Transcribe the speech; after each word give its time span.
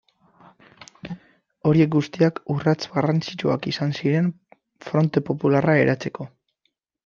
Horiek 1.71 1.91
guztiak 1.97 2.41
urrats 2.55 2.87
garrantzitsuak 2.95 3.69
izan 3.75 3.95
ziren 4.01 4.33
Fronte 4.89 5.27
Popularra 5.33 5.81
eratzeko. 5.87 6.31